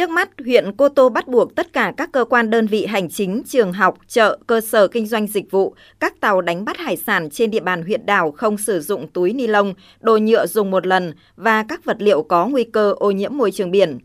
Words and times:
Trước 0.00 0.10
mắt, 0.10 0.30
huyện 0.44 0.72
Cô 0.76 0.88
Tô 0.88 1.08
bắt 1.08 1.28
buộc 1.28 1.54
tất 1.54 1.72
cả 1.72 1.92
các 1.96 2.12
cơ 2.12 2.24
quan 2.24 2.50
đơn 2.50 2.66
vị 2.66 2.86
hành 2.86 3.08
chính, 3.08 3.42
trường 3.46 3.72
học, 3.72 3.98
chợ, 4.08 4.38
cơ 4.46 4.60
sở 4.60 4.88
kinh 4.88 5.06
doanh 5.06 5.26
dịch 5.26 5.50
vụ, 5.50 5.74
các 5.98 6.20
tàu 6.20 6.40
đánh 6.40 6.64
bắt 6.64 6.76
hải 6.76 6.96
sản 6.96 7.30
trên 7.30 7.50
địa 7.50 7.60
bàn 7.60 7.82
huyện 7.82 8.06
đảo 8.06 8.30
không 8.30 8.58
sử 8.58 8.80
dụng 8.80 9.08
túi 9.08 9.32
ni 9.32 9.46
lông, 9.46 9.74
đồ 10.00 10.16
nhựa 10.16 10.46
dùng 10.46 10.70
một 10.70 10.86
lần 10.86 11.12
và 11.36 11.62
các 11.62 11.84
vật 11.84 11.96
liệu 12.00 12.22
có 12.22 12.46
nguy 12.46 12.64
cơ 12.64 12.94
ô 12.96 13.10
nhiễm 13.10 13.36
môi 13.36 13.50
trường 13.50 13.70
biển. 13.70 13.98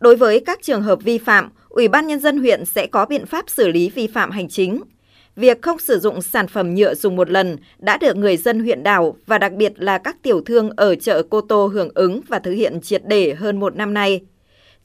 Đối 0.00 0.16
với 0.16 0.40
các 0.40 0.62
trường 0.62 0.82
hợp 0.82 0.98
vi 1.02 1.18
phạm, 1.18 1.50
Ủy 1.68 1.88
ban 1.88 2.06
Nhân 2.06 2.20
dân 2.20 2.38
huyện 2.38 2.64
sẽ 2.64 2.86
có 2.86 3.06
biện 3.06 3.26
pháp 3.26 3.50
xử 3.50 3.68
lý 3.68 3.90
vi 3.90 4.06
phạm 4.06 4.30
hành 4.30 4.48
chính. 4.48 4.80
Việc 5.36 5.62
không 5.62 5.78
sử 5.78 5.98
dụng 5.98 6.22
sản 6.22 6.48
phẩm 6.48 6.74
nhựa 6.74 6.94
dùng 6.94 7.16
một 7.16 7.30
lần 7.30 7.56
đã 7.78 7.96
được 7.96 8.16
người 8.16 8.36
dân 8.36 8.60
huyện 8.60 8.82
đảo 8.82 9.16
và 9.26 9.38
đặc 9.38 9.52
biệt 9.52 9.72
là 9.76 9.98
các 9.98 10.16
tiểu 10.22 10.40
thương 10.40 10.70
ở 10.76 10.94
chợ 10.94 11.22
Cô 11.30 11.40
Tô 11.40 11.66
hưởng 11.66 11.90
ứng 11.94 12.20
và 12.28 12.38
thực 12.38 12.52
hiện 12.52 12.80
triệt 12.80 13.02
để 13.06 13.34
hơn 13.34 13.60
một 13.60 13.76
năm 13.76 13.94
nay. 13.94 14.20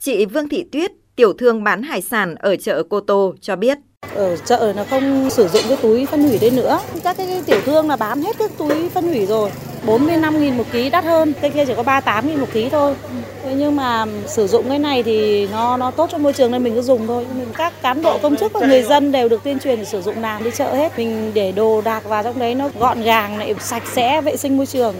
Chị 0.00 0.26
Vương 0.26 0.48
Thị 0.48 0.64
Tuyết, 0.72 0.92
tiểu 1.16 1.32
thương 1.32 1.64
bán 1.64 1.82
hải 1.82 2.02
sản 2.02 2.34
ở 2.34 2.56
chợ 2.56 2.82
Cô 2.90 3.00
Tô 3.00 3.34
cho 3.40 3.56
biết. 3.56 3.78
Ở 4.14 4.36
chợ 4.36 4.72
là 4.76 4.84
không 4.84 5.30
sử 5.30 5.48
dụng 5.48 5.62
cái 5.68 5.78
túi 5.82 6.06
phân 6.06 6.22
hủy 6.22 6.38
đây 6.40 6.50
nữa. 6.50 6.80
Các 7.02 7.16
cái 7.16 7.42
tiểu 7.46 7.60
thương 7.64 7.88
là 7.88 7.96
bán 7.96 8.22
hết 8.22 8.38
cái 8.38 8.48
túi 8.58 8.88
phân 8.88 9.08
hủy 9.08 9.26
rồi. 9.26 9.50
45 9.86 10.40
nghìn 10.40 10.56
một 10.56 10.64
ký 10.72 10.90
đắt 10.90 11.04
hơn, 11.04 11.32
cái 11.40 11.50
kia 11.50 11.64
chỉ 11.66 11.74
có 11.76 11.82
38 11.82 12.28
nghìn 12.28 12.40
một 12.40 12.46
ký 12.52 12.68
thôi. 12.68 12.94
Thế 13.42 13.54
nhưng 13.58 13.76
mà 13.76 14.06
sử 14.26 14.46
dụng 14.46 14.68
cái 14.68 14.78
này 14.78 15.02
thì 15.02 15.48
nó 15.48 15.76
nó 15.76 15.90
tốt 15.90 16.08
cho 16.12 16.18
môi 16.18 16.32
trường 16.32 16.50
nên 16.50 16.62
mình 16.62 16.74
cứ 16.74 16.82
dùng 16.82 17.06
thôi. 17.06 17.26
Các 17.56 17.72
cán 17.82 18.02
bộ 18.02 18.18
công 18.18 18.36
chức 18.36 18.52
và 18.52 18.66
người 18.66 18.82
dân 18.82 19.12
đều 19.12 19.28
được 19.28 19.44
tuyên 19.44 19.58
truyền 19.58 19.78
để 19.78 19.84
sử 19.84 20.02
dụng 20.02 20.20
làm 20.20 20.44
đi 20.44 20.50
chợ 20.50 20.74
hết. 20.74 20.98
Mình 20.98 21.30
để 21.34 21.52
đồ 21.52 21.80
đạc 21.80 22.04
vào 22.04 22.22
trong 22.22 22.38
đấy 22.38 22.54
nó 22.54 22.70
gọn 22.78 23.02
gàng, 23.02 23.38
lại 23.38 23.54
sạch 23.60 23.84
sẽ, 23.94 24.20
vệ 24.20 24.36
sinh 24.36 24.56
môi 24.56 24.66
trường. 24.66 24.94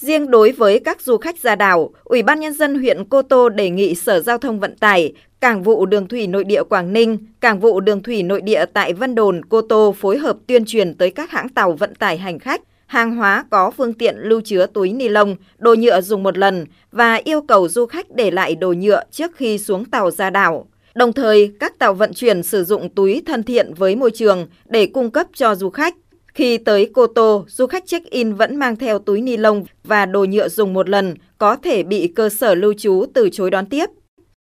Riêng 0.00 0.30
đối 0.30 0.52
với 0.52 0.80
các 0.80 1.02
du 1.02 1.16
khách 1.16 1.38
ra 1.38 1.54
đảo, 1.56 1.90
Ủy 2.04 2.22
ban 2.22 2.40
Nhân 2.40 2.52
dân 2.52 2.74
huyện 2.74 3.04
Cô 3.04 3.22
Tô 3.22 3.48
đề 3.48 3.70
nghị 3.70 3.94
Sở 3.94 4.20
Giao 4.20 4.38
thông 4.38 4.60
Vận 4.60 4.76
tải, 4.76 5.12
Cảng 5.40 5.62
vụ 5.62 5.86
Đường 5.86 6.08
thủy 6.08 6.26
Nội 6.26 6.44
địa 6.44 6.62
Quảng 6.62 6.92
Ninh, 6.92 7.18
Cảng 7.40 7.60
vụ 7.60 7.80
Đường 7.80 8.02
thủy 8.02 8.22
Nội 8.22 8.40
địa 8.40 8.64
tại 8.72 8.92
Vân 8.92 9.14
Đồn, 9.14 9.40
Cô 9.48 9.62
Tô 9.62 9.94
phối 9.98 10.18
hợp 10.18 10.36
tuyên 10.46 10.64
truyền 10.64 10.94
tới 10.94 11.10
các 11.10 11.30
hãng 11.30 11.48
tàu 11.48 11.72
vận 11.72 11.94
tải 11.94 12.18
hành 12.18 12.38
khách, 12.38 12.62
hàng 12.86 13.16
hóa 13.16 13.44
có 13.50 13.70
phương 13.70 13.92
tiện 13.92 14.16
lưu 14.18 14.40
chứa 14.40 14.66
túi 14.66 14.92
ni 14.92 15.08
lông, 15.08 15.36
đồ 15.58 15.74
nhựa 15.74 16.00
dùng 16.00 16.22
một 16.22 16.38
lần 16.38 16.66
và 16.92 17.14
yêu 17.14 17.40
cầu 17.42 17.68
du 17.68 17.86
khách 17.86 18.06
để 18.10 18.30
lại 18.30 18.54
đồ 18.54 18.72
nhựa 18.72 19.02
trước 19.10 19.36
khi 19.36 19.58
xuống 19.58 19.84
tàu 19.84 20.10
ra 20.10 20.30
đảo. 20.30 20.66
Đồng 20.94 21.12
thời, 21.12 21.52
các 21.60 21.78
tàu 21.78 21.94
vận 21.94 22.14
chuyển 22.14 22.42
sử 22.42 22.64
dụng 22.64 22.88
túi 22.88 23.22
thân 23.26 23.42
thiện 23.42 23.74
với 23.74 23.96
môi 23.96 24.10
trường 24.10 24.46
để 24.68 24.86
cung 24.86 25.10
cấp 25.10 25.26
cho 25.34 25.54
du 25.54 25.70
khách. 25.70 25.94
Khi 26.34 26.58
tới 26.58 26.90
Cô 26.92 27.06
Tô, 27.06 27.44
du 27.48 27.66
khách 27.66 27.86
check-in 27.86 28.32
vẫn 28.32 28.56
mang 28.56 28.76
theo 28.76 28.98
túi 28.98 29.20
ni 29.20 29.36
lông 29.36 29.64
và 29.84 30.06
đồ 30.06 30.24
nhựa 30.24 30.48
dùng 30.48 30.72
một 30.72 30.88
lần, 30.88 31.14
có 31.38 31.56
thể 31.56 31.82
bị 31.82 32.12
cơ 32.16 32.28
sở 32.28 32.54
lưu 32.54 32.74
trú 32.78 33.04
từ 33.14 33.28
chối 33.32 33.50
đón 33.50 33.66
tiếp. 33.66 33.86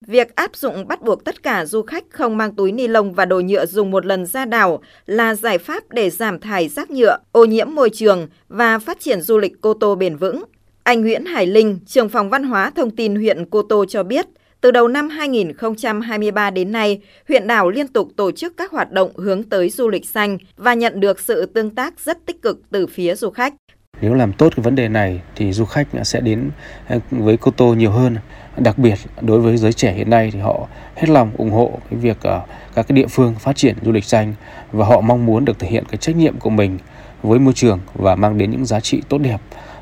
Việc 0.07 0.35
áp 0.35 0.55
dụng 0.55 0.87
bắt 0.87 1.01
buộc 1.01 1.25
tất 1.25 1.43
cả 1.43 1.65
du 1.65 1.81
khách 1.81 2.03
không 2.09 2.37
mang 2.37 2.55
túi 2.55 2.71
ni 2.71 2.87
lông 2.87 3.13
và 3.13 3.25
đồ 3.25 3.39
nhựa 3.39 3.65
dùng 3.65 3.91
một 3.91 4.05
lần 4.05 4.25
ra 4.25 4.45
đảo 4.45 4.81
là 5.05 5.35
giải 5.35 5.57
pháp 5.57 5.83
để 5.89 6.09
giảm 6.09 6.39
thải 6.39 6.67
rác 6.67 6.91
nhựa, 6.91 7.17
ô 7.31 7.45
nhiễm 7.45 7.75
môi 7.75 7.89
trường 7.89 8.27
và 8.49 8.79
phát 8.79 8.99
triển 8.99 9.21
du 9.21 9.37
lịch 9.37 9.53
Cô 9.61 9.73
Tô 9.73 9.95
bền 9.95 10.15
vững. 10.15 10.43
Anh 10.83 11.01
Nguyễn 11.01 11.25
Hải 11.25 11.47
Linh, 11.47 11.79
trưởng 11.85 12.09
phòng 12.09 12.29
văn 12.29 12.43
hóa 12.43 12.71
thông 12.75 12.91
tin 12.91 13.15
huyện 13.15 13.45
Cô 13.49 13.61
Tô 13.61 13.85
cho 13.85 14.03
biết, 14.03 14.25
từ 14.63 14.71
đầu 14.71 14.87
năm 14.87 15.09
2023 15.09 16.49
đến 16.49 16.71
nay, 16.71 16.99
huyện 17.27 17.47
đảo 17.47 17.69
liên 17.69 17.87
tục 17.87 18.07
tổ 18.15 18.31
chức 18.31 18.57
các 18.57 18.71
hoạt 18.71 18.91
động 18.91 19.11
hướng 19.15 19.43
tới 19.43 19.69
du 19.69 19.89
lịch 19.89 20.09
xanh 20.09 20.37
và 20.57 20.73
nhận 20.73 20.99
được 20.99 21.19
sự 21.19 21.45
tương 21.45 21.75
tác 21.75 21.99
rất 21.99 22.25
tích 22.25 22.41
cực 22.41 22.61
từ 22.71 22.87
phía 22.87 23.15
du 23.15 23.29
khách. 23.29 23.53
Nếu 24.01 24.13
làm 24.13 24.33
tốt 24.33 24.53
cái 24.55 24.63
vấn 24.63 24.75
đề 24.75 24.87
này 24.87 25.21
thì 25.35 25.53
du 25.53 25.65
khách 25.65 25.87
sẽ 26.03 26.21
đến 26.21 26.49
ờ, 26.87 26.99
với 27.11 27.37
Cô 27.37 27.51
Tô 27.51 27.73
nhiều 27.73 27.91
hơn. 27.91 28.17
Đặc 28.57 28.77
biệt 28.77 28.95
đối 29.21 29.39
với 29.39 29.57
giới 29.57 29.73
trẻ 29.73 29.93
hiện 29.93 30.09
nay 30.09 30.29
thì 30.33 30.39
họ 30.39 30.67
hết 30.95 31.09
lòng 31.09 31.31
ủng 31.37 31.51
hộ 31.51 31.79
cái 31.89 31.99
việc 31.99 32.17
ờ, 32.21 32.41
các 32.75 32.87
cái 32.87 32.95
địa 32.95 33.07
phương 33.07 33.35
phát 33.35 33.55
triển 33.55 33.75
du 33.85 33.91
lịch 33.91 34.05
xanh 34.05 34.33
và 34.71 34.85
họ 34.85 35.01
mong 35.01 35.25
muốn 35.25 35.45
được 35.45 35.59
thể 35.59 35.67
hiện 35.67 35.83
cái 35.85 35.97
trách 35.97 36.15
nhiệm 36.15 36.39
của 36.39 36.49
mình 36.49 36.77
với 37.23 37.39
môi 37.39 37.53
trường 37.53 37.79
và 37.93 38.15
mang 38.15 38.37
đến 38.37 38.51
những 38.51 38.65
giá 38.65 38.79
trị 38.79 39.01
tốt 39.09 39.17
đẹp 39.17 39.39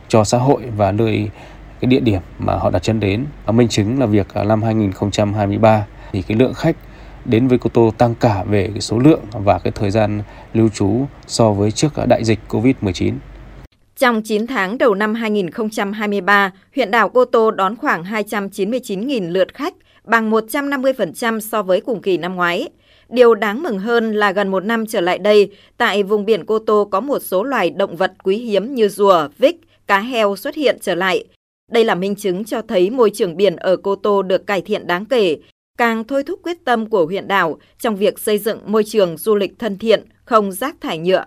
cho 0.07 0.23
xã 0.23 0.37
hội 0.37 0.61
và 0.77 0.91
nơi 0.91 1.29
cái 1.81 1.89
địa 1.89 1.99
điểm 1.99 2.21
mà 2.39 2.53
họ 2.53 2.69
đặt 2.69 2.83
chân 2.83 2.99
đến. 2.99 3.25
Và 3.45 3.51
minh 3.51 3.67
chứng 3.67 3.99
là 3.99 4.05
việc 4.05 4.33
à, 4.33 4.43
năm 4.43 4.63
2023 4.63 5.85
thì 6.11 6.21
cái 6.21 6.37
lượng 6.37 6.53
khách 6.53 6.75
đến 7.25 7.47
với 7.47 7.57
Cô 7.57 7.69
Tô 7.73 7.93
tăng 7.97 8.15
cả 8.15 8.43
về 8.49 8.69
cái 8.73 8.81
số 8.81 8.99
lượng 8.99 9.21
và 9.31 9.59
cái 9.59 9.71
thời 9.75 9.91
gian 9.91 10.21
lưu 10.53 10.69
trú 10.69 11.05
so 11.27 11.51
với 11.51 11.71
trước 11.71 11.93
đại 12.09 12.23
dịch 12.23 12.39
Covid-19. 12.49 13.13
Trong 13.97 14.21
9 14.21 14.47
tháng 14.47 14.77
đầu 14.77 14.95
năm 14.95 15.13
2023, 15.13 16.51
huyện 16.75 16.91
đảo 16.91 17.09
Cô 17.09 17.25
Tô 17.25 17.51
đón 17.51 17.75
khoảng 17.75 18.03
299.000 18.03 19.31
lượt 19.31 19.53
khách, 19.53 19.73
bằng 20.03 20.31
150% 20.31 21.39
so 21.39 21.63
với 21.63 21.81
cùng 21.81 22.01
kỳ 22.01 22.17
năm 22.17 22.35
ngoái. 22.35 22.69
Điều 23.09 23.35
đáng 23.35 23.63
mừng 23.63 23.79
hơn 23.79 24.13
là 24.13 24.31
gần 24.31 24.47
một 24.47 24.65
năm 24.65 24.85
trở 24.85 25.01
lại 25.01 25.17
đây, 25.17 25.51
tại 25.77 26.03
vùng 26.03 26.25
biển 26.25 26.45
Cô 26.45 26.59
Tô 26.59 26.87
có 26.91 26.99
một 26.99 27.19
số 27.19 27.43
loài 27.43 27.69
động 27.69 27.95
vật 27.95 28.13
quý 28.23 28.37
hiếm 28.37 28.75
như 28.75 28.89
rùa, 28.89 29.27
vích, 29.37 29.55
cá 29.87 29.99
heo 29.99 30.35
xuất 30.35 30.55
hiện 30.55 30.77
trở 30.81 30.95
lại. 30.95 31.23
Đây 31.71 31.85
là 31.85 31.95
minh 31.95 32.15
chứng 32.15 32.43
cho 32.43 32.61
thấy 32.61 32.89
môi 32.89 33.11
trường 33.13 33.37
biển 33.37 33.55
ở 33.55 33.75
Cô 33.77 33.95
Tô 33.95 34.21
được 34.21 34.47
cải 34.47 34.61
thiện 34.61 34.87
đáng 34.87 35.05
kể, 35.05 35.37
càng 35.77 36.03
thôi 36.03 36.23
thúc 36.23 36.39
quyết 36.43 36.57
tâm 36.65 36.89
của 36.89 37.05
huyện 37.05 37.27
đảo 37.27 37.57
trong 37.79 37.95
việc 37.95 38.19
xây 38.19 38.37
dựng 38.37 38.59
môi 38.65 38.83
trường 38.83 39.17
du 39.17 39.35
lịch 39.35 39.59
thân 39.59 39.77
thiện, 39.77 40.05
không 40.25 40.51
rác 40.51 40.81
thải 40.81 40.97
nhựa. 40.97 41.25